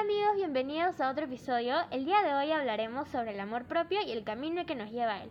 Hola 0.00 0.12
amigos, 0.12 0.36
bienvenidos 0.36 0.98
a 1.02 1.10
otro 1.10 1.26
episodio. 1.26 1.74
El 1.90 2.06
día 2.06 2.22
de 2.22 2.32
hoy 2.32 2.50
hablaremos 2.50 3.06
sobre 3.08 3.34
el 3.34 3.40
amor 3.40 3.66
propio 3.66 4.00
y 4.00 4.12
el 4.12 4.24
camino 4.24 4.64
que 4.64 4.74
nos 4.74 4.90
lleva 4.90 5.16
a 5.16 5.24
él. 5.24 5.30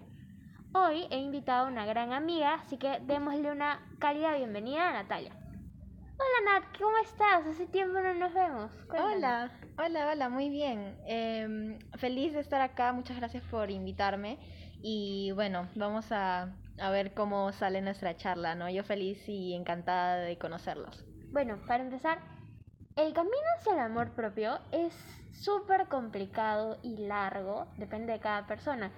Hoy 0.75 1.07
he 1.09 1.17
invitado 1.17 1.65
a 1.65 1.71
una 1.71 1.88
gran 1.88 2.14
amiga, 2.14 2.53
así 2.53 2.77
que 2.77 3.00
démosle 3.01 3.51
una 3.51 3.79
cálida 3.97 4.35
bienvenida 4.35 4.90
a 4.90 4.93
Natalia. 4.93 5.32
Hola 5.33 6.59
Nat, 6.59 6.77
¿cómo 6.77 6.95
estás? 7.03 7.47
Hace 7.47 7.66
tiempo 7.66 8.00
no 8.00 8.13
nos 8.13 8.32
vemos. 8.32 8.71
Cuéntanos. 8.88 9.16
Hola, 9.16 9.52
hola, 9.79 10.12
hola, 10.12 10.30
muy 10.30 10.50
bien. 10.50 11.00
Em, 11.08 11.80
feliz 11.98 12.34
de 12.34 12.42
estar 12.42 12.62
acá, 12.62 12.94
muchas 12.94 13.18
gracias 13.18 13.44
por 13.46 13.72
invitarme. 13.72 14.38
Y 14.84 15.32
bueno, 15.32 15.68
vamos 15.74 16.12
a, 16.12 16.54
a 16.80 16.90
ver 16.92 17.16
cómo 17.16 17.52
sale 17.54 17.82
nuestra 17.82 18.16
charla, 18.18 18.54
¿no? 18.54 18.70
Yo 18.70 18.84
feliz 18.84 19.28
y 19.28 19.56
encantada 19.56 20.18
de 20.18 20.38
conocerlos. 20.38 21.04
Bueno, 21.32 21.60
para 21.66 21.84
empezar, 21.84 22.20
el 23.00 23.13
camino 23.13 23.38
hacia 23.57 23.73
el 23.73 23.79
amor 23.79 24.09
propio 24.09 24.59
es 24.73 24.93
súper 25.31 25.88
complicado 25.88 26.77
y 26.84 26.98
largo, 26.98 27.67
depende 27.77 28.12
de 28.12 28.20
cada 28.20 28.45
persona. 28.45 28.91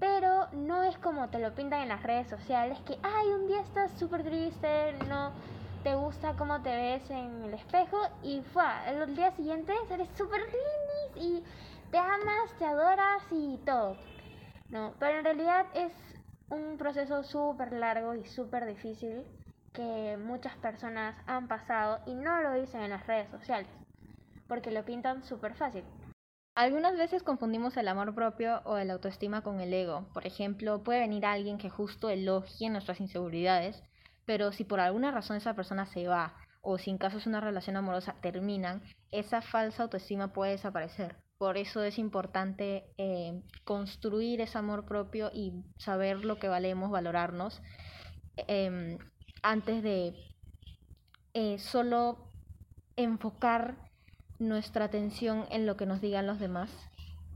Pero 0.00 0.48
no 0.52 0.82
es 0.82 0.96
como 0.98 1.28
te 1.28 1.38
lo 1.38 1.54
pintan 1.54 1.82
en 1.82 1.88
las 1.90 2.02
redes 2.02 2.28
sociales, 2.28 2.78
que, 2.86 2.98
ay, 3.02 3.28
un 3.28 3.46
día 3.46 3.60
estás 3.60 3.90
súper 3.98 4.22
triste, 4.24 4.94
no 5.06 5.32
te 5.82 5.94
gusta 5.94 6.34
cómo 6.38 6.62
te 6.62 6.74
ves 6.74 7.10
en 7.10 7.44
el 7.44 7.52
espejo 7.52 7.98
y 8.22 8.40
fue, 8.54 8.64
el 8.86 9.14
día 9.14 9.32
siguiente 9.32 9.74
eres 9.90 10.08
súper 10.16 10.40
feliz 10.40 11.16
y 11.16 11.44
te 11.90 11.98
amas, 11.98 12.58
te 12.58 12.64
adoras 12.64 13.22
y 13.30 13.58
todo. 13.66 13.98
No, 14.70 14.94
pero 14.98 15.18
en 15.18 15.24
realidad 15.24 15.66
es 15.74 15.92
un 16.48 16.78
proceso 16.78 17.22
súper 17.22 17.72
largo 17.72 18.14
y 18.14 18.24
súper 18.24 18.64
difícil 18.64 19.26
que 19.74 20.16
muchas 20.16 20.56
personas 20.56 21.16
han 21.26 21.48
pasado 21.48 22.00
y 22.06 22.14
no 22.14 22.40
lo 22.40 22.54
dicen 22.54 22.80
en 22.80 22.90
las 22.90 23.06
redes 23.06 23.28
sociales, 23.30 23.68
porque 24.48 24.70
lo 24.70 24.84
pintan 24.84 25.24
súper 25.24 25.54
fácil. 25.54 25.84
Algunas 26.54 26.96
veces 26.96 27.24
confundimos 27.24 27.76
el 27.76 27.88
amor 27.88 28.14
propio 28.14 28.62
o 28.64 28.78
el 28.78 28.90
autoestima 28.92 29.42
con 29.42 29.60
el 29.60 29.74
ego. 29.74 30.06
Por 30.14 30.24
ejemplo, 30.24 30.84
puede 30.84 31.00
venir 31.00 31.26
alguien 31.26 31.58
que 31.58 31.68
justo 31.68 32.08
elogie 32.08 32.70
nuestras 32.70 33.00
inseguridades, 33.00 33.82
pero 34.24 34.52
si 34.52 34.62
por 34.62 34.78
alguna 34.78 35.10
razón 35.10 35.36
esa 35.36 35.54
persona 35.54 35.84
se 35.86 36.06
va 36.06 36.34
o 36.62 36.78
si 36.78 36.90
en 36.90 36.98
caso 36.98 37.18
es 37.18 37.26
una 37.26 37.40
relación 37.40 37.76
amorosa 37.76 38.14
terminan, 38.22 38.82
esa 39.10 39.42
falsa 39.42 39.82
autoestima 39.82 40.32
puede 40.32 40.52
desaparecer. 40.52 41.16
Por 41.36 41.58
eso 41.58 41.82
es 41.82 41.98
importante 41.98 42.84
eh, 42.96 43.42
construir 43.64 44.40
ese 44.40 44.56
amor 44.56 44.86
propio 44.86 45.30
y 45.34 45.52
saber 45.78 46.24
lo 46.24 46.38
que 46.38 46.48
valemos, 46.48 46.92
valorarnos, 46.92 47.60
eh, 48.36 48.96
antes 49.44 49.82
de 49.82 50.14
eh, 51.34 51.58
solo 51.58 52.16
enfocar 52.96 53.76
nuestra 54.38 54.86
atención 54.86 55.44
en 55.50 55.66
lo 55.66 55.76
que 55.76 55.86
nos 55.86 56.00
digan 56.00 56.26
los 56.26 56.40
demás 56.40 56.70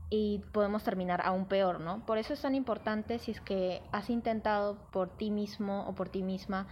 y 0.09 0.39
podemos 0.51 0.83
terminar 0.83 1.21
aún 1.23 1.45
peor, 1.45 1.79
¿no? 1.79 2.05
Por 2.05 2.17
eso 2.17 2.33
es 2.33 2.41
tan 2.41 2.55
importante 2.55 3.19
si 3.19 3.31
es 3.31 3.41
que 3.41 3.83
has 3.91 4.09
intentado 4.09 4.89
por 4.91 5.15
ti 5.15 5.29
mismo 5.29 5.87
o 5.87 5.93
por 5.93 6.09
ti 6.09 6.23
misma 6.23 6.67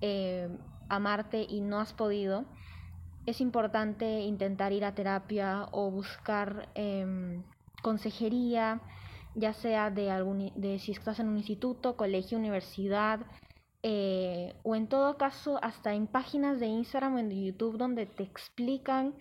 eh, 0.00 0.48
amarte 0.88 1.44
y 1.48 1.60
no 1.60 1.80
has 1.80 1.92
podido, 1.92 2.44
es 3.26 3.40
importante 3.40 4.20
intentar 4.20 4.72
ir 4.72 4.84
a 4.84 4.94
terapia 4.94 5.66
o 5.72 5.90
buscar 5.90 6.68
eh, 6.76 7.42
consejería, 7.82 8.80
ya 9.34 9.52
sea 9.52 9.90
de, 9.90 10.12
algún, 10.12 10.52
de 10.54 10.78
si 10.78 10.92
estás 10.92 11.18
en 11.18 11.28
un 11.28 11.36
instituto, 11.36 11.96
colegio, 11.96 12.38
universidad, 12.38 13.26
eh, 13.82 14.54
o 14.62 14.74
en 14.74 14.88
todo 14.88 15.16
caso 15.16 15.58
hasta 15.62 15.94
en 15.94 16.06
páginas 16.06 16.60
de 16.60 16.66
Instagram 16.66 17.14
o 17.14 17.22
de 17.22 17.44
YouTube 17.44 17.78
donde 17.78 18.06
te 18.06 18.22
explican 18.22 19.14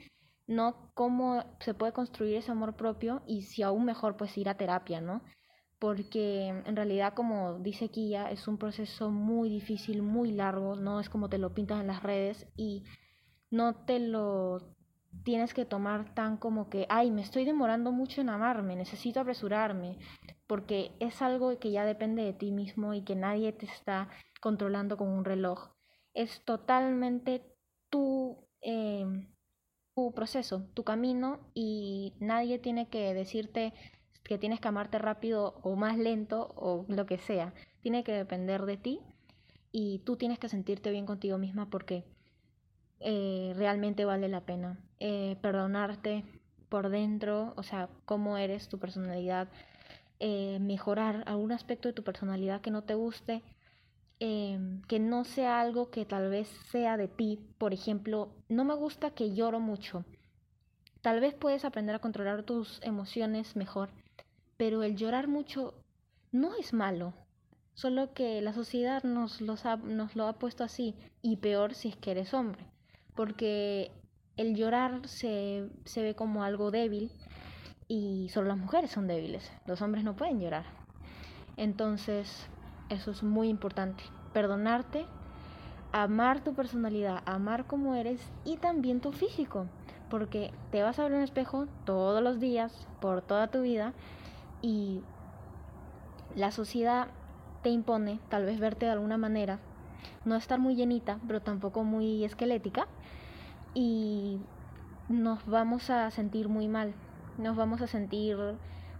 ¿no? 0.47 0.91
Cómo 0.93 1.43
se 1.59 1.73
puede 1.73 1.91
construir 1.91 2.37
ese 2.37 2.51
amor 2.51 2.75
propio 2.75 3.21
y 3.27 3.43
si 3.43 3.61
aún 3.61 3.85
mejor 3.85 4.15
pues 4.15 4.37
ir 4.37 4.49
a 4.49 4.57
terapia, 4.57 5.01
¿no? 5.01 5.21
Porque 5.77 6.47
en 6.47 6.75
realidad 6.75 7.13
como 7.13 7.59
dice 7.59 7.89
Kia 7.89 8.31
es 8.31 8.47
un 8.47 8.57
proceso 8.57 9.11
muy 9.11 9.49
difícil, 9.49 10.01
muy 10.01 10.31
largo, 10.31 10.75
no 10.75 10.99
es 10.99 11.09
como 11.09 11.29
te 11.29 11.37
lo 11.37 11.53
pintan 11.53 11.81
en 11.81 11.87
las 11.87 12.01
redes 12.01 12.47
y 12.55 12.85
no 13.51 13.75
te 13.85 13.99
lo 13.99 14.75
tienes 15.23 15.53
que 15.53 15.65
tomar 15.65 16.13
tan 16.15 16.37
como 16.37 16.69
que, 16.69 16.85
ay, 16.89 17.11
me 17.11 17.21
estoy 17.21 17.43
demorando 17.43 17.91
mucho 17.91 18.21
en 18.21 18.29
amarme, 18.29 18.75
necesito 18.75 19.19
apresurarme, 19.19 19.97
porque 20.47 20.91
es 20.99 21.21
algo 21.21 21.57
que 21.59 21.71
ya 21.71 21.85
depende 21.85 22.23
de 22.23 22.33
ti 22.33 22.51
mismo 22.51 22.93
y 22.93 23.01
que 23.01 23.15
nadie 23.15 23.51
te 23.53 23.65
está 23.65 24.09
controlando 24.41 24.97
con 24.97 25.09
un 25.09 25.25
reloj. 25.25 25.69
Es 26.13 26.41
totalmente 26.45 27.43
tu... 27.89 28.37
Eh, 28.61 29.05
tu 29.97 30.13
proceso, 30.13 30.61
tu 30.75 30.83
camino 30.83 31.39
y 31.55 32.13
nadie 32.19 32.59
tiene 32.59 32.87
que 32.87 33.15
decirte 33.15 33.73
que 34.23 34.37
tienes 34.37 34.59
que 34.59 34.67
amarte 34.67 34.99
rápido 34.99 35.59
o 35.63 35.75
más 35.75 35.97
lento 35.97 36.53
o 36.55 36.85
lo 36.87 37.07
que 37.07 37.17
sea. 37.17 37.55
Tiene 37.81 38.03
que 38.03 38.11
depender 38.11 38.67
de 38.67 38.77
ti 38.77 38.99
y 39.71 39.97
tú 40.05 40.15
tienes 40.15 40.37
que 40.37 40.49
sentirte 40.49 40.91
bien 40.91 41.07
contigo 41.07 41.39
misma 41.39 41.71
porque 41.71 42.03
eh, 42.99 43.53
realmente 43.55 44.05
vale 44.05 44.27
la 44.27 44.41
pena. 44.41 44.79
Eh, 44.99 45.35
perdonarte 45.41 46.23
por 46.69 46.89
dentro, 46.89 47.53
o 47.57 47.63
sea, 47.63 47.89
cómo 48.05 48.37
eres, 48.37 48.69
tu 48.69 48.77
personalidad, 48.77 49.47
eh, 50.19 50.59
mejorar 50.59 51.23
algún 51.27 51.51
aspecto 51.51 51.87
de 51.89 51.93
tu 51.93 52.03
personalidad 52.03 52.61
que 52.61 52.71
no 52.71 52.83
te 52.83 52.95
guste 52.95 53.43
Em, 54.19 54.81
que 54.83 54.97
no 54.97 55.25
sea 55.25 55.61
algo 55.61 55.91
que 55.91 56.03
tal 56.05 56.29
vez 56.29 56.47
sea 56.71 56.97
de 56.97 57.07
ti. 57.07 57.39
Por 57.59 57.73
ejemplo, 57.73 58.33
no 58.49 58.63
me 58.65 58.73
gusta 58.73 59.11
que 59.11 59.33
lloro 59.35 59.59
mucho. 59.59 60.05
Tal 61.01 61.19
vez 61.19 61.35
puedes 61.35 61.65
aprender 61.65 61.95
a 61.95 61.99
controlar 61.99 62.43
tus 62.43 62.79
emociones 62.81 63.55
mejor, 63.55 63.89
pero 64.57 64.81
el 64.81 64.95
llorar 64.95 65.27
mucho 65.27 65.75
no 66.31 66.55
es 66.55 66.73
malo. 66.73 67.13
Solo 67.75 68.13
que 68.13 68.41
la 68.41 68.53
sociedad 68.53 69.03
nos, 69.03 69.39
nos 69.41 70.15
lo 70.15 70.27
ha 70.27 70.39
puesto 70.39 70.63
así, 70.63 70.95
y 71.21 71.37
peor 71.37 71.75
si 71.75 71.89
es 71.89 71.95
que 71.95 72.11
eres 72.11 72.33
hombre, 72.33 72.65
porque 73.15 73.91
el 74.35 74.55
llorar 74.55 75.07
se, 75.07 75.69
se 75.85 76.01
ve 76.01 76.15
como 76.15 76.43
algo 76.43 76.71
débil 76.71 77.11
y 77.87 78.29
solo 78.29 78.49
las 78.49 78.57
mujeres 78.57 78.91
son 78.91 79.07
débiles, 79.07 79.51
los 79.65 79.81
hombres 79.81 80.03
no 80.03 80.15
pueden 80.15 80.39
llorar. 80.39 80.65
Entonces, 81.55 82.47
eso 82.89 83.11
es 83.11 83.23
muy 83.23 83.49
importante. 83.49 84.03
Perdonarte, 84.33 85.05
amar 85.91 86.43
tu 86.43 86.53
personalidad, 86.53 87.23
amar 87.25 87.65
como 87.65 87.95
eres 87.95 88.21
y 88.45 88.57
también 88.57 88.99
tu 88.99 89.11
físico. 89.11 89.65
Porque 90.09 90.51
te 90.71 90.83
vas 90.83 90.99
a 90.99 91.03
ver 91.03 91.11
en 91.11 91.17
un 91.17 91.23
espejo 91.23 91.67
todos 91.85 92.21
los 92.21 92.39
días, 92.39 92.87
por 93.01 93.21
toda 93.21 93.47
tu 93.47 93.61
vida, 93.61 93.93
y 94.61 95.01
la 96.35 96.51
sociedad 96.51 97.07
te 97.61 97.69
impone 97.69 98.19
tal 98.29 98.45
vez 98.45 98.59
verte 98.59 98.85
de 98.85 98.91
alguna 98.91 99.17
manera, 99.17 99.59
no 100.23 100.35
estar 100.35 100.59
muy 100.59 100.75
llenita, 100.75 101.19
pero 101.27 101.41
tampoco 101.41 101.83
muy 101.83 102.23
esquelética, 102.23 102.87
y 103.73 104.39
nos 105.09 105.45
vamos 105.45 105.89
a 105.89 106.09
sentir 106.11 106.47
muy 106.47 106.67
mal, 106.67 106.93
nos 107.37 107.55
vamos 107.55 107.81
a 107.81 107.87
sentir 107.87 108.37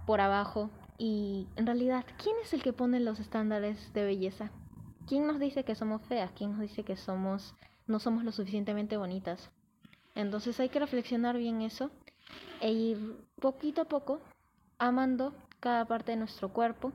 por 0.05 0.21
abajo, 0.21 0.69
y 0.97 1.47
en 1.55 1.67
realidad, 1.67 2.05
¿quién 2.21 2.35
es 2.41 2.53
el 2.53 2.63
que 2.63 2.73
pone 2.73 2.99
los 2.99 3.19
estándares 3.19 3.93
de 3.93 4.03
belleza? 4.03 4.51
¿Quién 5.05 5.27
nos 5.27 5.39
dice 5.39 5.63
que 5.63 5.75
somos 5.75 6.01
feas? 6.01 6.31
¿Quién 6.35 6.51
nos 6.51 6.61
dice 6.61 6.83
que 6.83 6.97
somos 6.97 7.55
no 7.85 7.99
somos 7.99 8.23
lo 8.23 8.31
suficientemente 8.31 8.97
bonitas? 8.97 9.49
Entonces 10.15 10.59
hay 10.59 10.69
que 10.69 10.79
reflexionar 10.79 11.37
bien 11.37 11.61
eso 11.61 11.91
e 12.59 12.71
ir 12.71 13.17
poquito 13.39 13.81
a 13.81 13.85
poco 13.85 14.19
amando 14.79 15.33
cada 15.59 15.85
parte 15.85 16.11
de 16.11 16.17
nuestro 16.17 16.49
cuerpo 16.49 16.91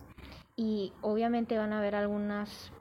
y 0.57 0.93
obviamente 1.01 1.57
van 1.57 1.73
a 1.73 1.79
haber 1.79 1.95
algunas 1.95 2.73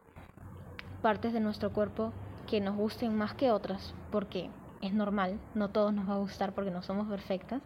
partes 1.01 1.31
de 1.33 1.39
nuestro 1.39 1.71
cuerpo 1.71 2.11
que 2.47 2.59
nos 2.59 2.75
gusten 2.75 3.15
más 3.15 3.33
que 3.35 3.51
otras 3.51 3.93
porque 4.11 4.49
es 4.81 4.93
normal, 4.93 5.39
no 5.53 5.69
todos 5.69 5.93
nos 5.93 6.09
va 6.09 6.15
a 6.15 6.19
gustar 6.19 6.53
porque 6.53 6.71
no 6.71 6.81
somos 6.81 7.07
perfectas, 7.07 7.61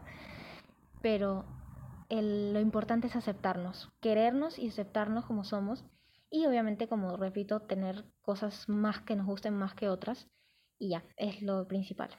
pero 1.06 1.46
lo 2.10 2.60
importante 2.60 3.06
es 3.06 3.16
aceptarnos, 3.16 3.92
querernos 4.02 4.58
y 4.58 4.70
aceptarnos 4.70 5.24
como 5.26 5.44
somos 5.44 5.86
y 6.32 6.48
obviamente, 6.48 6.88
como 6.88 7.16
repito, 7.16 7.60
tener 7.60 8.06
cosas 8.24 8.68
más 8.68 9.02
que 9.02 9.16
nos 9.16 9.28
gusten 9.28 9.54
más 9.54 9.76
que 9.76 9.88
otras 9.88 10.28
y 10.80 10.90
ya, 10.90 11.04
es 11.16 11.44
lo 11.44 11.68
principal. 11.68 12.10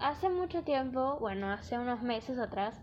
Hace 0.00 0.28
mucho 0.28 0.64
tiempo, 0.64 1.20
bueno, 1.20 1.52
hace 1.52 1.78
unos 1.78 2.02
meses 2.02 2.36
atrás, 2.40 2.82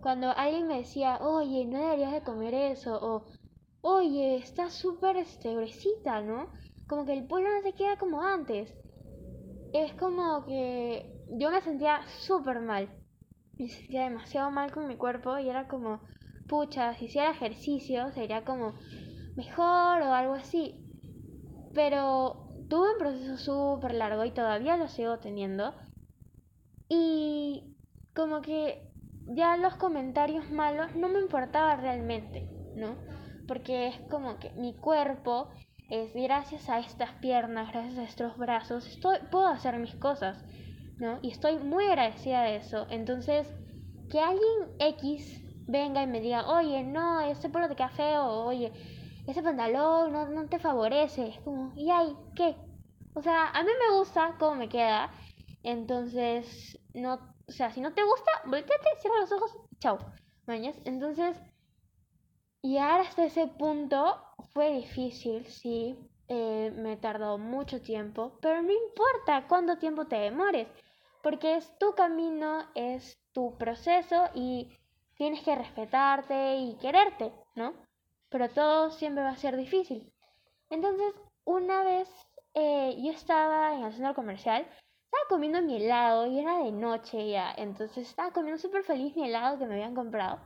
cuando 0.00 0.30
alguien 0.30 0.68
me 0.68 0.78
decía, 0.78 1.18
oye, 1.20 1.66
no 1.66 1.78
deberías 1.78 2.12
de 2.12 2.22
comer 2.22 2.54
eso, 2.54 2.98
o 2.98 3.26
oye, 3.82 4.36
estás 4.36 4.72
súper 4.72 5.18
este, 5.18 5.52
¿no? 5.52 6.50
Como 6.88 7.04
que 7.04 7.12
el 7.12 7.26
pollo 7.26 7.46
no 7.46 7.62
te 7.62 7.74
queda 7.74 7.98
como 7.98 8.22
antes. 8.22 8.74
Es 9.74 9.92
como 9.96 10.46
que 10.46 11.12
yo 11.28 11.50
me 11.50 11.60
sentía 11.60 12.00
súper 12.20 12.60
mal 12.60 12.99
me 13.60 13.68
sentía 13.68 14.04
demasiado 14.04 14.50
mal 14.50 14.72
con 14.72 14.86
mi 14.86 14.96
cuerpo 14.96 15.38
y 15.38 15.48
era 15.48 15.68
como, 15.68 16.00
pucha, 16.48 16.94
si 16.94 17.06
hiciera 17.06 17.30
ejercicio 17.30 18.10
sería 18.12 18.44
como 18.44 18.74
mejor 19.36 20.02
o 20.02 20.14
algo 20.14 20.34
así. 20.34 20.74
Pero 21.74 22.48
tuve 22.68 22.92
un 22.92 22.98
proceso 22.98 23.36
súper 23.36 23.94
largo 23.94 24.24
y 24.24 24.30
todavía 24.30 24.76
lo 24.76 24.88
sigo 24.88 25.18
teniendo. 25.18 25.74
Y 26.88 27.76
como 28.14 28.40
que 28.40 28.90
ya 29.26 29.56
los 29.56 29.74
comentarios 29.76 30.50
malos 30.50 30.94
no 30.96 31.08
me 31.08 31.20
importaba 31.20 31.76
realmente, 31.76 32.48
¿no? 32.74 32.96
Porque 33.46 33.88
es 33.88 34.00
como 34.10 34.38
que 34.38 34.50
mi 34.52 34.74
cuerpo 34.74 35.48
es 35.90 36.12
gracias 36.14 36.68
a 36.68 36.78
estas 36.78 37.12
piernas, 37.20 37.72
gracias 37.72 37.98
a 37.98 38.04
estos 38.04 38.36
brazos, 38.36 38.86
estoy, 38.86 39.18
puedo 39.30 39.46
hacer 39.48 39.78
mis 39.78 39.94
cosas, 39.96 40.44
¿no? 41.00 41.18
Y 41.22 41.30
estoy 41.32 41.58
muy 41.58 41.86
agradecida 41.86 42.42
de 42.42 42.56
eso. 42.56 42.86
Entonces, 42.90 43.52
que 44.10 44.20
alguien 44.20 44.70
X 44.78 45.42
venga 45.66 46.02
y 46.02 46.06
me 46.06 46.20
diga, 46.20 46.48
oye, 46.48 46.82
no, 46.84 47.20
ese 47.20 47.48
polo 47.48 47.68
te 47.68 47.76
queda 47.76 47.88
feo, 47.88 48.26
oye, 48.44 48.72
ese 49.26 49.42
pantalón 49.42 50.12
no, 50.12 50.26
no 50.28 50.48
te 50.48 50.58
favorece, 50.58 51.28
es 51.28 51.40
como, 51.40 51.72
¿y 51.76 51.90
ahí 51.90 52.16
qué? 52.34 52.56
O 53.14 53.22
sea, 53.22 53.50
a 53.50 53.62
mí 53.62 53.70
me 53.88 53.96
gusta 53.96 54.36
cómo 54.38 54.56
me 54.56 54.68
queda, 54.68 55.10
entonces, 55.62 56.78
no, 56.94 57.14
o 57.48 57.52
sea, 57.52 57.70
si 57.72 57.80
no 57.80 57.92
te 57.92 58.02
gusta, 58.02 58.30
volteate, 58.46 58.88
cierra 59.00 59.20
los 59.20 59.32
ojos, 59.32 59.56
chao, 59.78 59.98
mañas. 60.46 60.76
Entonces, 60.84 61.36
llegar 62.62 63.00
hasta 63.00 63.24
ese 63.24 63.46
punto 63.46 64.16
fue 64.52 64.72
difícil, 64.74 65.46
sí, 65.46 65.98
eh, 66.28 66.72
me 66.76 66.96
tardó 66.96 67.38
mucho 67.38 67.80
tiempo, 67.82 68.38
pero 68.40 68.62
no 68.62 68.72
importa 68.72 69.46
cuánto 69.48 69.78
tiempo 69.78 70.06
te 70.06 70.16
demores, 70.16 70.68
porque 71.22 71.56
es 71.56 71.76
tu 71.78 71.94
camino, 71.94 72.66
es 72.74 73.18
tu 73.32 73.56
proceso 73.56 74.28
y 74.34 74.70
tienes 75.16 75.42
que 75.42 75.54
respetarte 75.54 76.56
y 76.56 76.76
quererte, 76.76 77.32
¿no? 77.54 77.74
Pero 78.28 78.48
todo 78.48 78.90
siempre 78.90 79.24
va 79.24 79.30
a 79.30 79.36
ser 79.36 79.56
difícil. 79.56 80.12
Entonces, 80.70 81.14
una 81.44 81.82
vez 81.82 82.08
eh, 82.54 82.96
yo 82.98 83.12
estaba 83.12 83.74
en 83.74 83.84
el 83.84 83.92
centro 83.92 84.14
comercial, 84.14 84.62
estaba 84.62 85.28
comiendo 85.28 85.62
mi 85.62 85.76
helado 85.76 86.26
y 86.26 86.38
era 86.38 86.58
de 86.58 86.72
noche 86.72 87.28
ya, 87.28 87.52
entonces 87.56 88.08
estaba 88.08 88.32
comiendo 88.32 88.58
súper 88.58 88.84
feliz 88.84 89.16
mi 89.16 89.26
helado 89.26 89.58
que 89.58 89.66
me 89.66 89.74
habían 89.74 89.94
comprado. 89.94 90.40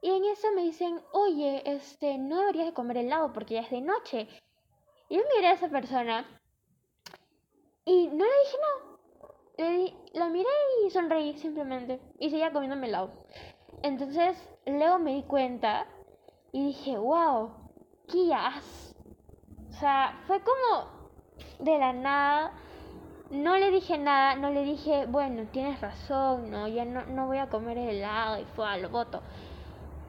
Y 0.00 0.10
en 0.10 0.24
eso 0.24 0.48
me 0.54 0.62
dicen, 0.62 1.00
oye, 1.12 1.62
este, 1.64 2.18
no 2.18 2.40
deberías 2.40 2.66
de 2.66 2.74
comer 2.74 2.96
helado 2.96 3.32
porque 3.32 3.54
ya 3.54 3.60
es 3.60 3.70
de 3.70 3.80
noche. 3.82 4.28
Y 5.08 5.16
yo 5.16 5.22
miré 5.36 5.48
a 5.48 5.52
esa 5.52 5.68
persona 5.68 6.26
y 7.84 8.08
no 8.08 8.24
le 8.24 8.38
dije 8.44 8.56
no. 8.60 8.91
Le 9.56 9.94
la 10.14 10.28
miré 10.28 10.48
y 10.84 10.90
sonreí 10.90 11.36
simplemente. 11.38 12.00
Y 12.18 12.30
seguía 12.30 12.52
comiendo 12.52 12.76
mi 12.76 12.88
helado. 12.88 13.10
Entonces, 13.82 14.36
luego 14.66 14.98
me 14.98 15.14
di 15.14 15.22
cuenta 15.22 15.86
y 16.52 16.66
dije, 16.68 16.98
wow, 16.98 17.50
qué 18.08 18.32
as. 18.34 18.94
O 19.70 19.72
sea, 19.72 20.20
fue 20.26 20.40
como 20.40 20.88
de 21.58 21.78
la 21.78 21.92
nada. 21.92 22.52
No 23.30 23.56
le 23.56 23.70
dije 23.70 23.96
nada, 23.96 24.36
no 24.36 24.50
le 24.50 24.62
dije, 24.62 25.06
bueno, 25.06 25.46
tienes 25.52 25.80
razón, 25.80 26.50
no, 26.50 26.68
ya 26.68 26.84
no, 26.84 27.06
no 27.06 27.26
voy 27.26 27.38
a 27.38 27.48
comer 27.48 27.78
el 27.78 27.88
helado 27.88 28.38
y 28.38 28.44
fue 28.44 28.66
a 28.66 28.76
lo 28.76 28.90
voto 28.90 29.22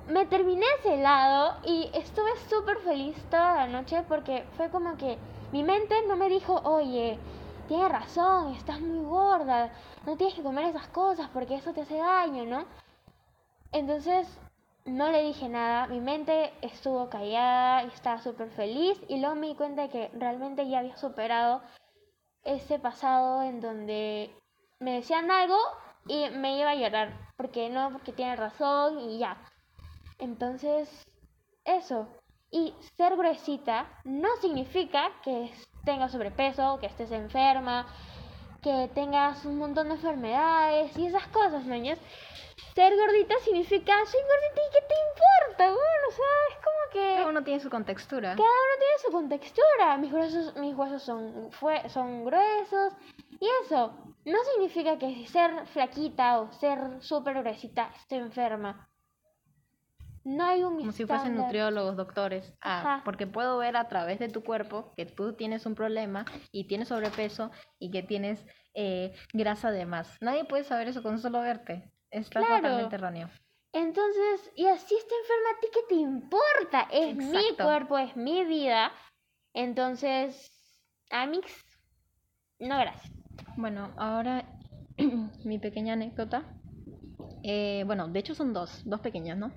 me 0.08 0.26
terminé 0.26 0.66
ese 0.80 0.96
helado 0.96 1.56
y 1.64 1.90
estuve 1.94 2.32
súper 2.50 2.78
feliz 2.80 3.16
toda 3.30 3.56
la 3.56 3.68
noche 3.68 4.04
porque 4.08 4.44
fue 4.58 4.70
como 4.70 4.98
que 4.98 5.18
mi 5.52 5.64
mente 5.64 5.96
no 6.08 6.16
me 6.16 6.30
dijo, 6.30 6.60
oye, 6.66 7.18
tienes 7.68 7.90
razón, 7.90 8.54
estás 8.54 8.80
muy 8.80 9.04
gorda, 9.06 9.72
no 10.06 10.18
tienes 10.18 10.36
que 10.36 10.44
comer 10.44 10.66
esas 10.66 10.88
cosas 10.90 11.30
porque 11.34 11.56
eso 11.56 11.74
te 11.74 11.82
hace 11.82 11.98
daño, 11.98 12.46
¿no? 12.46 12.66
Entonces 13.72 14.28
no 14.86 15.10
le 15.12 15.24
dije 15.24 15.48
nada, 15.50 15.88
mi 15.88 16.02
mente 16.02 16.54
estuvo 16.62 17.10
callada 17.10 17.84
estaba 17.84 18.22
súper 18.22 18.50
feliz 18.50 19.00
y 19.08 19.20
luego 19.20 19.36
me 19.36 19.48
di 19.48 19.56
cuenta 19.56 19.84
de 19.84 19.90
que 19.90 20.12
realmente 20.14 20.68
ya 20.68 20.80
había 20.80 20.98
superado 20.98 21.62
ese 22.44 22.80
pasado 22.80 23.42
en 23.44 23.62
donde 23.62 24.36
me 24.80 24.96
decían 24.96 25.32
algo 25.32 25.58
y 26.08 26.30
me 26.32 26.58
iba 26.60 26.72
a 26.72 26.76
llorar, 26.76 27.14
porque 27.38 27.70
no, 27.70 27.92
porque 27.92 28.12
tiene 28.12 28.36
razón 28.36 29.00
y 29.00 29.20
ya. 29.20 29.38
Entonces, 30.20 30.90
eso. 31.64 32.08
Y 32.54 32.72
ser 32.98 33.16
gruesita 33.16 33.90
no 34.04 34.30
significa 34.40 35.10
que 35.24 35.52
tengas 35.84 36.12
sobrepeso, 36.12 36.78
que 36.80 36.86
estés 36.86 37.12
enferma, 37.12 37.88
que 38.62 38.92
tengas 38.94 39.44
un 39.44 39.58
montón 39.58 39.88
de 39.88 39.96
enfermedades 39.96 40.96
y 40.96 41.08
esas 41.08 41.26
cosas, 41.30 41.66
niños. 41.66 41.98
Ser 42.76 42.96
gordita 42.96 43.34
significa, 43.44 43.94
soy 44.06 44.22
gordita 44.22 44.62
y 44.62 44.72
¿qué 44.72 44.82
te 44.88 44.96
importa? 45.10 45.66
Bueno, 45.66 46.08
o 46.08 46.12
sea, 46.12 46.26
es 46.52 46.58
como 46.58 46.92
que... 46.92 47.16
Cada 47.16 47.30
uno 47.30 47.44
tiene 47.44 47.60
su 47.60 47.70
contextura. 47.72 48.36
Cada 48.36 48.44
uno 48.44 48.76
tiene 48.78 48.98
su 49.04 49.12
contextura. 49.12 49.98
Mis 49.98 50.14
huesos, 50.14 50.56
mis 50.58 50.76
huesos 50.76 51.02
son, 51.02 51.52
fue, 51.54 51.90
son 51.90 52.24
gruesos 52.24 52.94
y 53.40 53.48
eso. 53.66 53.94
No 54.26 54.38
significa 54.54 55.00
que 55.00 55.26
ser 55.26 55.66
flaquita 55.66 56.40
o 56.40 56.52
ser 56.54 57.02
súper 57.02 57.40
gruesita 57.40 57.90
esté 57.96 58.18
enferma. 58.18 58.88
No 60.26 60.46
hay 60.46 60.64
un 60.64 60.78
Como 60.78 60.92
si 60.92 61.06
fuesen 61.06 61.36
nutriólogos, 61.36 61.98
doctores. 61.98 62.54
Ah, 62.62 63.02
porque 63.04 63.28
puedo 63.28 63.58
ver 63.58 63.76
a 63.76 63.88
través 63.90 64.20
de 64.20 64.30
tu 64.30 64.44
cuerpo 64.44 64.94
que 64.96 65.06
tú 65.06 65.34
tienes 65.34 65.66
un 65.66 65.76
problema 65.76 66.26
y 66.52 66.66
tienes 66.68 66.88
sobrepeso 66.88 67.52
y 67.78 67.92
que 67.92 68.04
tienes 68.04 68.46
eh, 68.74 69.14
grasa 69.34 69.72
de 69.72 69.86
más. 69.86 70.18
Nadie 70.22 70.46
puede 70.46 70.64
saber 70.64 70.88
eso 70.88 71.04
con 71.04 71.20
solo 71.20 71.42
verte. 71.42 71.92
Está 72.10 72.40
totalmente 72.42 72.96
erróneo. 72.96 73.30
Entonces, 73.74 74.52
y 74.56 74.68
así 74.68 74.96
está 74.96 75.16
enferma, 75.16 75.50
¿a 75.58 75.60
ti 75.60 75.68
qué 75.74 75.80
te 75.90 75.96
importa? 75.96 76.88
Es 76.92 77.16
mi 77.16 77.56
cuerpo, 77.56 77.98
es 77.98 78.16
mi 78.16 78.46
vida. 78.46 78.92
Entonces, 79.54 80.52
Amix, 81.10 81.66
no 82.60 82.78
gracias. 82.78 83.12
Bueno, 83.58 83.92
ahora 83.98 84.46
mi 85.44 85.60
pequeña 85.60 85.94
anécdota. 85.94 86.44
Eh, 87.44 87.84
bueno, 87.86 88.08
de 88.08 88.20
hecho 88.20 88.36
son 88.36 88.54
dos, 88.54 88.82
dos 88.86 89.02
pequeñas, 89.02 89.38
¿no? 89.38 89.52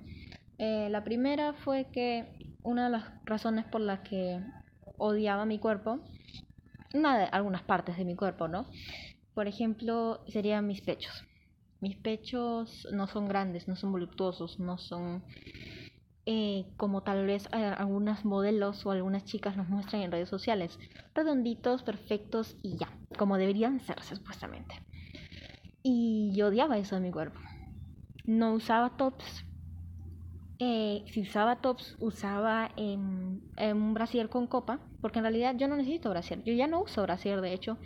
Eh, 0.59 0.89
la 0.89 1.03
primera 1.03 1.53
fue 1.53 1.87
que 1.91 2.25
una 2.63 2.85
de 2.85 2.89
las 2.89 3.03
razones 3.25 3.65
por 3.65 3.81
las 3.81 3.99
que 3.99 4.41
odiaba 4.97 5.45
mi 5.45 5.59
cuerpo, 5.59 5.99
una 6.93 7.17
de 7.17 7.25
algunas 7.25 7.61
partes 7.63 7.97
de 7.97 8.05
mi 8.05 8.15
cuerpo, 8.15 8.47
¿no? 8.47 8.67
Por 9.35 9.47
ejemplo, 9.47 10.23
serían 10.27 10.65
mis 10.65 10.81
pechos. 10.81 11.23
Mis 11.79 11.95
pechos 11.97 12.87
no 12.91 13.05
son 13.07 13.27
grandes, 13.27 13.67
no 13.67 13.75
son 13.75 13.91
voluptuosos, 13.91 14.59
no 14.59 14.79
son 14.79 15.23
eh, 16.25 16.65
como 16.75 17.03
tal 17.03 17.27
vez 17.27 17.47
algunas 17.51 18.25
modelos 18.25 18.83
o 18.85 18.91
algunas 18.91 19.25
chicas 19.25 19.55
nos 19.55 19.69
muestran 19.69 20.01
en 20.01 20.11
redes 20.11 20.29
sociales. 20.29 20.79
Redonditos, 21.13 21.83
perfectos 21.83 22.55
y 22.63 22.77
ya, 22.77 22.89
como 23.17 23.37
deberían 23.37 23.79
ser 23.79 24.01
supuestamente. 24.01 24.75
Y 25.83 26.33
yo 26.35 26.47
odiaba 26.47 26.79
eso 26.79 26.95
de 26.95 27.01
mi 27.01 27.11
cuerpo. 27.11 27.39
No 28.25 28.53
usaba 28.53 28.97
tops 28.97 29.46
eh, 30.59 31.03
si 31.11 31.21
usaba 31.21 31.61
tops, 31.61 31.95
usaba 31.99 32.71
un 32.77 33.93
brasier 33.93 34.29
con 34.29 34.47
copa, 34.47 34.79
porque 35.01 35.19
en 35.19 35.25
realidad 35.25 35.55
yo 35.57 35.67
no 35.67 35.75
necesito 35.75 36.09
brasier. 36.09 36.43
Yo 36.43 36.53
ya 36.53 36.67
no 36.67 36.81
uso 36.81 37.03
brasier, 37.03 37.41
de 37.41 37.53
hecho, 37.53 37.77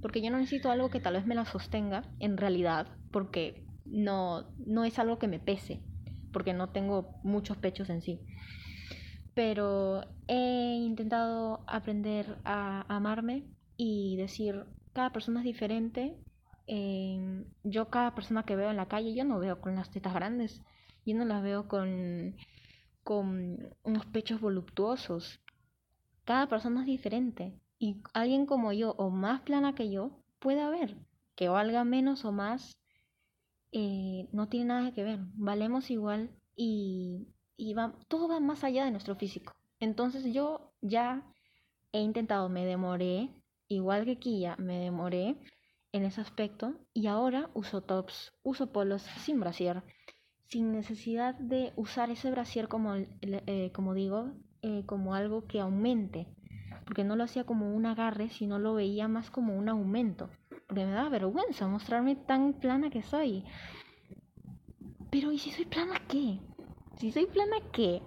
porque 0.00 0.22
yo 0.22 0.30
no 0.30 0.38
necesito 0.38 0.70
algo 0.70 0.90
que 0.90 1.00
tal 1.00 1.14
vez 1.14 1.26
me 1.26 1.34
la 1.34 1.44
sostenga, 1.44 2.04
en 2.20 2.36
realidad, 2.36 2.88
porque 3.10 3.64
no, 3.84 4.44
no 4.66 4.84
es 4.84 4.98
algo 4.98 5.18
que 5.18 5.28
me 5.28 5.38
pese, 5.38 5.80
porque 6.32 6.54
no 6.54 6.70
tengo 6.70 7.20
muchos 7.22 7.58
pechos 7.58 7.90
en 7.90 8.00
sí. 8.00 8.20
Pero 9.34 10.02
he 10.26 10.76
intentado 10.76 11.64
aprender 11.66 12.38
a 12.44 12.84
amarme 12.94 13.44
y 13.76 14.16
decir, 14.16 14.64
cada 14.92 15.10
persona 15.10 15.40
es 15.40 15.44
diferente. 15.44 16.16
Eh, 16.66 17.44
yo 17.64 17.90
cada 17.90 18.14
persona 18.14 18.44
que 18.44 18.56
veo 18.56 18.70
en 18.70 18.76
la 18.76 18.88
calle, 18.88 19.14
yo 19.14 19.24
no 19.24 19.38
veo 19.38 19.60
con 19.60 19.74
las 19.74 19.90
tetas 19.90 20.14
grandes 20.14 20.62
yo 21.04 21.16
no 21.16 21.24
las 21.24 21.42
veo 21.42 21.68
con, 21.68 22.36
con 23.02 23.74
unos 23.82 24.06
pechos 24.06 24.40
voluptuosos. 24.40 25.40
Cada 26.24 26.48
persona 26.48 26.80
es 26.80 26.86
diferente. 26.86 27.60
Y 27.78 28.02
alguien 28.14 28.46
como 28.46 28.72
yo 28.72 28.92
o 28.92 29.10
más 29.10 29.42
plana 29.42 29.74
que 29.74 29.90
yo 29.90 30.22
puede 30.38 30.60
haber. 30.60 30.96
Que 31.36 31.48
valga 31.48 31.84
menos 31.84 32.24
o 32.24 32.32
más, 32.32 32.78
eh, 33.72 34.28
no 34.32 34.48
tiene 34.48 34.66
nada 34.66 34.92
que 34.92 35.04
ver. 35.04 35.20
Valemos 35.34 35.90
igual 35.90 36.30
y, 36.56 37.28
y 37.56 37.74
va, 37.74 37.94
todo 38.08 38.28
va 38.28 38.40
más 38.40 38.64
allá 38.64 38.84
de 38.84 38.90
nuestro 38.90 39.16
físico. 39.16 39.52
Entonces 39.80 40.32
yo 40.32 40.72
ya 40.80 41.22
he 41.92 42.00
intentado, 42.00 42.48
me 42.48 42.64
demoré, 42.64 43.30
igual 43.68 44.04
que 44.04 44.18
Kia, 44.18 44.56
me 44.58 44.78
demoré 44.78 45.36
en 45.92 46.04
ese 46.04 46.20
aspecto 46.20 46.74
y 46.92 47.06
ahora 47.08 47.50
uso 47.54 47.82
tops, 47.82 48.32
uso 48.42 48.72
polos 48.72 49.02
sin 49.02 49.40
brasier 49.40 49.82
sin 50.54 50.70
necesidad 50.70 51.34
de 51.34 51.72
usar 51.74 52.10
ese 52.10 52.30
brasier 52.30 52.68
como, 52.68 52.94
eh, 52.94 53.72
como 53.74 53.92
digo, 53.92 54.30
eh, 54.62 54.84
como 54.86 55.16
algo 55.16 55.48
que 55.48 55.58
aumente, 55.58 56.28
porque 56.84 57.02
no 57.02 57.16
lo 57.16 57.24
hacía 57.24 57.42
como 57.42 57.74
un 57.74 57.86
agarre, 57.86 58.28
sino 58.28 58.60
lo 58.60 58.74
veía 58.74 59.08
más 59.08 59.32
como 59.32 59.58
un 59.58 59.68
aumento, 59.68 60.30
porque 60.68 60.86
me 60.86 60.92
daba 60.92 61.08
vergüenza 61.08 61.66
mostrarme 61.66 62.14
tan 62.14 62.52
plana 62.52 62.88
que 62.88 63.02
soy. 63.02 63.42
Pero 65.10 65.32
¿y 65.32 65.38
si 65.38 65.50
soy 65.50 65.64
plana 65.64 66.00
qué? 66.06 66.38
Si 66.98 67.10
soy 67.10 67.26
plana 67.26 67.56
qué? 67.72 68.00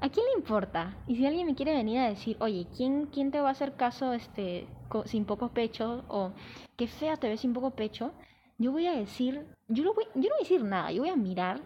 ¿A 0.00 0.08
quién 0.08 0.26
le 0.26 0.40
importa? 0.40 0.98
Y 1.06 1.14
si 1.14 1.26
alguien 1.26 1.46
me 1.46 1.54
quiere 1.54 1.74
venir 1.74 2.00
a 2.00 2.08
decir, 2.08 2.36
oye, 2.40 2.66
¿quién, 2.76 3.06
quién 3.06 3.30
te 3.30 3.40
va 3.40 3.50
a 3.50 3.52
hacer 3.52 3.76
caso 3.76 4.14
este, 4.14 4.66
sin 5.04 5.26
poco 5.26 5.50
pecho? 5.50 6.04
O 6.08 6.32
qué 6.76 6.88
fea 6.88 7.16
te 7.16 7.28
ves 7.28 7.42
sin 7.42 7.52
poco 7.52 7.70
pecho, 7.70 8.10
yo 8.58 8.72
voy 8.72 8.88
a 8.88 8.96
decir, 8.96 9.46
yo, 9.68 9.84
lo 9.84 9.94
voy, 9.94 10.06
yo 10.16 10.22
no 10.22 10.28
voy 10.30 10.40
a 10.40 10.42
decir 10.42 10.64
nada, 10.64 10.90
yo 10.90 11.02
voy 11.02 11.10
a 11.10 11.16
mirar 11.16 11.60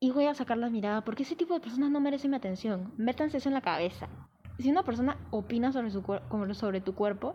y 0.00 0.10
voy 0.10 0.26
a 0.26 0.34
sacar 0.34 0.58
la 0.58 0.70
mirada 0.70 1.02
porque 1.02 1.24
ese 1.24 1.36
tipo 1.36 1.54
de 1.54 1.60
personas 1.60 1.90
no 1.90 2.00
merecen 2.00 2.30
mi 2.30 2.36
atención. 2.36 2.92
Métanse 2.96 3.38
eso 3.38 3.48
en 3.48 3.54
la 3.54 3.60
cabeza. 3.60 4.08
Si 4.58 4.70
una 4.70 4.84
persona 4.84 5.16
opina 5.30 5.72
sobre, 5.72 5.90
su 5.90 6.02
sobre 6.54 6.80
tu 6.80 6.94
cuerpo, 6.94 7.34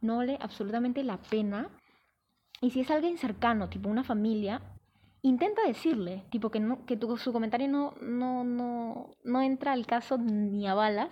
no 0.00 0.18
vale 0.18 0.38
absolutamente 0.40 1.02
la 1.04 1.18
pena. 1.18 1.70
Y 2.60 2.70
si 2.70 2.80
es 2.80 2.90
alguien 2.90 3.18
cercano, 3.18 3.68
tipo 3.68 3.88
una 3.88 4.04
familia, 4.04 4.60
intenta 5.22 5.62
decirle, 5.66 6.24
tipo 6.30 6.50
que, 6.50 6.60
no, 6.60 6.84
que 6.86 6.96
tu, 6.96 7.16
su 7.16 7.32
comentario 7.32 7.68
no, 7.68 7.94
no, 8.00 8.44
no, 8.44 9.10
no 9.24 9.42
entra 9.42 9.72
al 9.72 9.86
caso 9.86 10.18
ni 10.18 10.66
a 10.66 10.74
balas. 10.74 11.10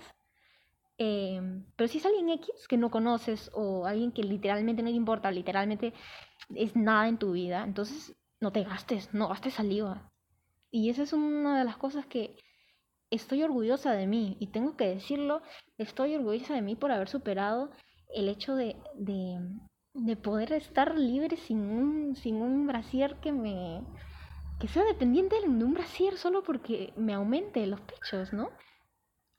Em, 0.99 1.65
pero 1.77 1.89
si 1.89 1.99
es 1.99 2.07
alguien 2.07 2.29
X 2.29 2.69
que 2.69 2.77
no 2.77 2.91
conoces 2.91 3.51
o 3.55 3.87
alguien 3.87 4.13
que 4.13 4.23
literalmente 4.23 4.83
no 4.83 4.91
te 4.91 4.97
importa, 4.97 5.31
literalmente 5.31 5.95
es 6.55 6.77
nada 6.77 7.09
en 7.09 7.19
tu 7.19 7.33
vida, 7.33 7.65
entonces 7.65 8.15
no 8.41 8.53
te 8.53 8.65
gastes, 8.65 9.13
no 9.15 9.29
gastes 9.29 9.55
saliva. 9.55 10.10
Y 10.71 10.91
esa 10.91 11.03
es 11.03 11.13
una 11.13 11.59
de 11.59 11.65
las 11.65 11.77
cosas 11.77 12.07
que 12.07 12.37
estoy 13.11 13.43
orgullosa 13.43 13.93
de 13.93 14.07
mí 14.07 14.37
y 14.41 14.49
tengo 14.49 14.77
que 14.77 14.87
decirlo, 14.87 15.43
estoy 15.79 16.15
orgullosa 16.15 16.55
de 16.55 16.63
mí 16.63 16.77
por 16.77 16.93
haber 16.93 17.09
superado 17.09 17.71
el 18.15 18.29
hecho 18.29 18.55
de, 18.55 18.77
de, 18.95 19.39
de 19.95 20.17
poder 20.17 20.53
estar 20.53 20.97
libre 20.97 21.37
sin 21.37 21.59
un, 21.59 22.17
sin 22.17 22.37
un 22.37 22.67
brasier 22.67 23.17
que 23.17 23.33
me 23.33 23.83
que 24.61 24.69
sea 24.69 24.85
dependiente 24.85 25.37
de 25.41 25.47
un 25.47 25.73
brasier 25.73 26.19
solo 26.19 26.43
porque 26.43 26.93
me 26.95 27.15
aumente 27.15 27.67
los 27.67 27.81
pechos, 27.81 28.35
¿no? 28.35 28.51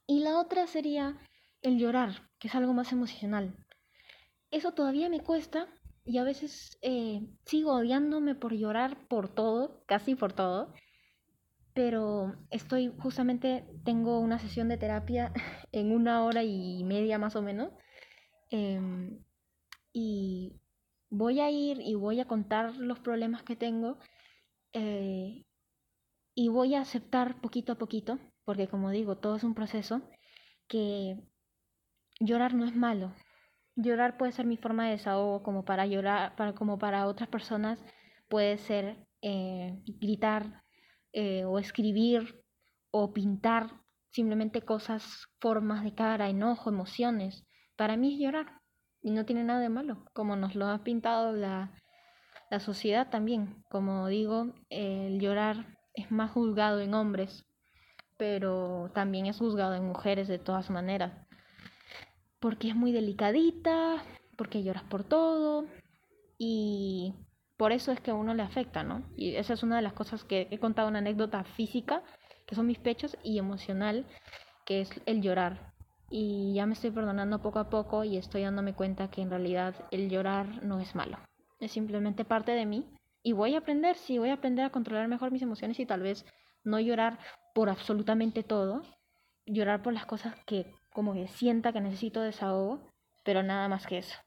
Y 0.08 0.22
la 0.22 0.40
otra 0.40 0.66
sería 0.66 1.16
el 1.62 1.78
llorar, 1.78 2.28
que 2.40 2.48
es 2.48 2.56
algo 2.56 2.74
más 2.74 2.92
emocional. 2.92 3.56
Eso 4.50 4.72
todavía 4.72 5.10
me 5.10 5.20
cuesta 5.20 5.68
y 6.04 6.18
a 6.18 6.24
veces 6.24 6.78
eh, 6.82 7.22
sigo 7.46 7.74
odiándome 7.74 8.34
por 8.34 8.54
llorar 8.54 9.08
por 9.08 9.30
todo, 9.30 9.84
casi 9.86 10.16
por 10.16 10.34
todo, 10.34 10.74
pero 11.74 12.36
estoy 12.50 12.94
justamente, 13.00 13.66
tengo 13.84 14.20
una 14.20 14.40
sesión 14.40 14.70
de 14.70 14.78
terapia 14.78 15.32
en 15.72 15.92
una 15.92 16.24
hora 16.24 16.44
y 16.44 16.84
media 16.84 17.18
más 17.18 17.36
o 17.36 17.42
menos, 17.42 17.72
em, 18.50 19.24
y 19.94 20.54
voy 21.10 21.40
a 21.42 21.52
ir 21.52 21.82
y 21.82 21.96
voy 21.96 22.20
a 22.22 22.28
contar 22.28 22.76
los 22.78 23.00
problemas 23.00 23.44
que 23.44 23.56
tengo 23.56 23.98
eh, 24.74 25.46
y 26.36 26.50
voy 26.50 26.76
a 26.76 26.82
aceptar 26.82 27.42
poquito 27.42 27.74
a 27.74 27.78
poquito, 27.78 28.20
porque 28.46 28.68
como 28.68 28.92
digo, 28.92 29.18
todo 29.18 29.36
es 29.36 29.44
un 29.44 29.54
proceso, 29.56 30.02
que 30.68 31.18
llorar 32.20 32.54
no 32.54 32.66
es 32.66 32.76
malo. 32.76 33.14
Llorar 33.76 34.18
puede 34.18 34.32
ser 34.32 34.46
mi 34.46 34.58
forma 34.58 34.86
de 34.86 34.92
desahogo, 34.94 35.44
como 35.44 35.66
para 35.66 35.86
llorar, 35.86 36.36
para, 36.36 36.54
como 36.56 36.78
para 36.80 37.08
otras 37.08 37.30
personas 37.30 37.84
puede 38.30 38.58
ser 38.58 39.06
eh, 39.22 39.82
gritar 39.86 40.64
eh, 41.14 41.46
o 41.46 41.60
escribir 41.60 42.44
o 42.92 43.14
pintar 43.14 43.82
simplemente 44.12 44.62
cosas, 44.62 45.28
formas 45.40 45.84
de 45.84 45.96
cara, 45.96 46.30
enojo, 46.30 46.70
emociones. 46.70 47.46
Para 47.76 47.98
mí 47.98 48.14
es 48.14 48.20
llorar 48.20 48.62
y 49.02 49.12
no 49.12 49.26
tiene 49.26 49.44
nada 49.44 49.62
de 49.62 49.70
malo, 49.70 50.06
como 50.14 50.36
nos 50.36 50.56
lo 50.56 50.68
ha 50.68 50.84
pintado 50.84 51.32
la, 51.34 51.74
la 52.50 52.60
sociedad 52.60 53.10
también. 53.10 53.64
Como 53.70 54.08
digo, 54.08 54.54
el 54.70 55.20
llorar 55.20 55.78
es 55.94 56.12
más 56.12 56.32
juzgado 56.32 56.82
en 56.82 56.94
hombres, 56.94 57.46
pero 58.18 58.92
también 58.94 59.26
es 59.26 59.38
juzgado 59.38 59.76
en 59.76 59.88
mujeres 59.88 60.28
de 60.28 60.40
todas 60.40 60.70
maneras. 60.70 61.14
Porque 62.40 62.70
es 62.70 62.76
muy 62.76 62.92
delicadita, 62.92 64.04
porque 64.38 64.64
lloras 64.64 64.84
por 64.84 65.04
todo 65.04 65.66
y 66.38 67.14
por 67.62 67.72
eso 67.72 67.92
es 67.92 68.00
que 68.00 68.10
a 68.10 68.16
uno 68.16 68.34
le 68.34 68.42
afecta, 68.42 68.82
¿no? 68.82 69.04
Y 69.16 69.36
esa 69.36 69.54
es 69.54 69.62
una 69.62 69.76
de 69.76 69.84
las 69.84 69.94
cosas 69.94 70.24
que 70.24 70.48
he 70.50 70.58
contado 70.58 70.88
una 70.88 70.98
anécdota 70.98 71.44
física, 71.44 72.02
que 72.48 72.56
son 72.56 72.66
mis 72.66 72.80
pechos, 72.80 73.16
y 73.22 73.38
emocional, 73.38 74.08
que 74.66 74.82
es 74.82 74.90
el 75.06 75.22
llorar. 75.22 75.72
Y 76.10 76.56
ya 76.56 76.66
me 76.66 76.74
estoy 76.74 76.90
perdonando 76.90 77.40
poco 77.44 77.60
a 77.60 77.70
poco 77.70 78.04
y 78.04 78.18
estoy 78.18 78.42
dándome 78.42 78.74
cuenta 78.74 79.12
que 79.12 79.22
en 79.22 79.30
realidad 79.30 79.76
el 79.92 80.10
llorar 80.10 80.64
no 80.64 80.80
es 80.80 80.96
malo. 80.96 81.20
Es 81.60 81.74
simplemente 81.74 82.26
parte 82.26 82.52
de 82.54 82.66
mí. 82.66 82.90
Y 83.22 83.34
voy 83.34 83.54
a 83.54 83.60
aprender, 83.60 83.96
sí, 83.96 84.18
voy 84.18 84.30
a 84.30 84.42
aprender 84.42 84.66
a 84.66 84.72
controlar 84.72 85.08
mejor 85.08 85.30
mis 85.30 85.44
emociones 85.44 85.80
y 85.80 85.86
tal 85.86 86.02
vez 86.02 86.26
no 86.64 86.80
llorar 86.80 87.20
por 87.54 87.70
absolutamente 87.70 88.42
todo. 88.42 88.82
Llorar 89.46 89.84
por 89.84 89.94
las 89.94 90.08
cosas 90.08 90.34
que 90.48 90.66
como 90.92 91.14
que 91.14 91.28
sienta 91.28 91.74
que 91.74 91.82
necesito 91.82 92.22
desahogo, 92.22 92.90
pero 93.24 93.44
nada 93.44 93.68
más 93.68 93.86
que 93.86 94.00
eso. 94.00 94.18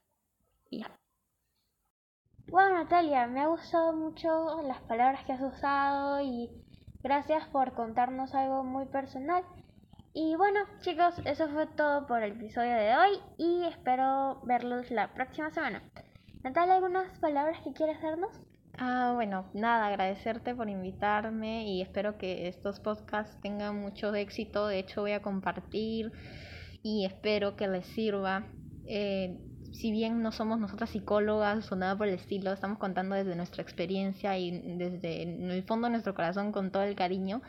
Y 0.69 0.79
ya. 0.79 0.97
Bueno, 2.47 2.75
Natalia, 2.75 3.25
me 3.27 3.41
ha 3.41 3.47
gustado 3.47 3.93
mucho 3.93 4.61
las 4.61 4.79
palabras 4.81 5.25
que 5.25 5.33
has 5.33 5.41
usado 5.41 6.21
y 6.21 6.49
gracias 7.01 7.47
por 7.47 7.73
contarnos 7.73 8.35
algo 8.35 8.63
muy 8.63 8.85
personal. 8.85 9.43
Y 10.13 10.35
bueno, 10.35 10.59
chicos, 10.81 11.19
eso 11.25 11.49
fue 11.49 11.65
todo 11.65 12.05
por 12.05 12.21
el 12.21 12.33
episodio 12.33 12.75
de 12.75 12.95
hoy 12.95 13.19
y 13.37 13.63
espero 13.65 14.41
verlos 14.43 14.91
la 14.91 15.13
próxima 15.13 15.49
semana. 15.49 15.81
Natalia, 16.43 16.75
¿algunas 16.75 17.17
palabras 17.19 17.59
que 17.63 17.73
quieras 17.73 18.01
darnos? 18.01 18.39
Ah, 18.77 19.13
bueno, 19.15 19.49
nada, 19.53 19.87
agradecerte 19.87 20.53
por 20.53 20.69
invitarme 20.69 21.67
y 21.67 21.81
espero 21.81 22.17
que 22.19 22.47
estos 22.47 22.79
podcasts 22.79 23.41
tengan 23.41 23.81
mucho 23.81 24.13
éxito. 24.13 24.67
De 24.67 24.79
hecho, 24.79 25.01
voy 25.01 25.13
a 25.13 25.21
compartir 25.23 26.11
y 26.83 27.05
espero 27.05 27.55
que 27.55 27.67
les 27.67 27.87
sirva. 27.87 28.45
Eh, 28.87 29.39
si 29.75 29.91
bien 29.91 30.21
no 30.21 30.31
somos 30.31 30.59
nosotras 30.59 30.89
psicólogas 30.89 31.71
o 31.71 31.75
nada 31.75 31.97
por 31.97 32.07
el 32.07 32.15
estilo, 32.15 32.51
estamos 32.53 32.77
contando 32.77 33.15
desde 33.15 33.35
nuestra 33.35 33.61
experiencia 33.61 34.37
y 34.37 34.51
desde 34.77 35.23
el 35.23 35.63
fondo 35.63 35.87
de 35.87 35.91
nuestro 35.91 36.13
corazón 36.13 36.51
con 36.51 36.71
todo 36.71 36.83
el 36.83 36.95
cariño 36.95 37.41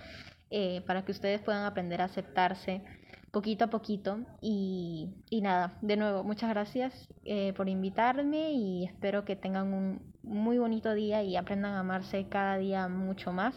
eh, 0.51 0.83
para 0.87 1.05
que 1.05 1.13
ustedes 1.13 1.41
puedan 1.41 1.65
aprender 1.65 2.01
a 2.01 2.05
aceptarse 2.05 2.83
poquito 3.31 3.67
a 3.67 3.69
poquito. 3.69 4.21
Y, 4.41 5.11
y 5.31 5.41
nada, 5.41 5.79
de 5.83 5.97
nuevo, 5.97 6.25
muchas 6.25 6.51
gracias 6.51 6.93
eh, 7.25 7.53
por 7.57 7.69
invitarme 7.69 8.53
y 8.53 8.85
espero 8.85 9.25
que 9.25 9.37
tengan 9.37 9.73
un 9.73 10.15
muy 10.23 10.59
bonito 10.59 10.95
día 10.95 11.23
y 11.23 11.37
aprendan 11.37 11.75
a 11.75 11.81
amarse 11.81 12.29
cada 12.29 12.59
día 12.59 12.89
mucho 12.89 13.33
más. 13.33 13.55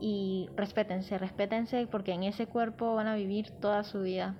Y 0.00 0.48
respétense, 0.56 1.16
respétense 1.18 1.86
porque 1.86 2.12
en 2.12 2.24
ese 2.24 2.46
cuerpo 2.46 2.94
van 2.94 3.06
a 3.06 3.14
vivir 3.14 3.50
toda 3.60 3.84
su 3.84 4.02
vida. 4.02 4.36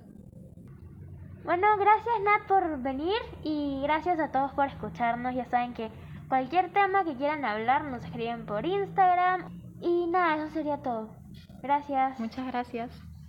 Bueno, 1.45 1.77
gracias 1.77 2.15
Nat 2.23 2.47
por 2.47 2.81
venir 2.81 3.21
y 3.43 3.79
gracias 3.83 4.19
a 4.19 4.31
todos 4.31 4.51
por 4.53 4.65
escucharnos. 4.65 5.35
Ya 5.35 5.45
saben 5.45 5.75
que 5.75 5.91
cualquier 6.27 6.73
tema 6.73 7.03
que 7.03 7.15
quieran 7.15 7.45
hablar 7.45 7.83
nos 7.83 8.03
escriben 8.03 8.47
por 8.47 8.65
Instagram. 8.65 9.61
Y 9.79 10.07
nada, 10.07 10.37
eso 10.37 10.49
sería 10.49 10.77
todo. 10.77 11.15
Gracias. 11.61 12.19
Muchas 12.19 12.47
gracias. 12.47 13.04